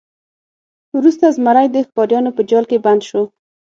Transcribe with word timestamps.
وروسته 0.97 1.25
زمری 1.37 1.67
د 1.71 1.77
ښکاریانو 1.87 2.35
په 2.37 2.41
جال 2.49 2.65
کې 2.69 2.83
بند 2.85 3.01
شو. 3.09 3.21